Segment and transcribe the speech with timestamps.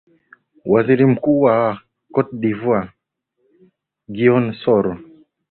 [0.61, 1.81] ti ya waziri mkuu wa
[2.13, 2.89] cote dvoire
[4.15, 4.97] gion soroh